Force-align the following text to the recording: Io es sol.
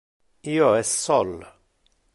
Io 0.53 0.71
es 0.79 0.95
sol. 1.03 1.31